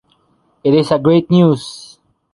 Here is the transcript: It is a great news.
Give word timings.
It 0.63 0.73
is 0.73 0.89
a 0.89 0.97
great 0.97 1.29
news. 1.29 1.99